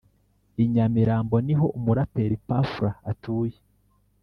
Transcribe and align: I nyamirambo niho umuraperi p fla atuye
I 0.63 0.65
nyamirambo 0.73 1.35
niho 1.45 1.65
umuraperi 1.77 2.37
p 2.47 2.49
fla 2.73 2.91
atuye 3.11 3.57